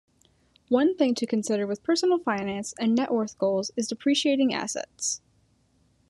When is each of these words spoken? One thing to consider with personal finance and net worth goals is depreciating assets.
One 0.69 0.95
thing 0.97 1.13
to 1.13 1.27
consider 1.27 1.67
with 1.67 1.83
personal 1.83 2.17
finance 2.17 2.73
and 2.79 2.95
net 2.95 3.13
worth 3.13 3.37
goals 3.37 3.69
is 3.77 3.87
depreciating 3.87 4.51
assets. 4.51 5.21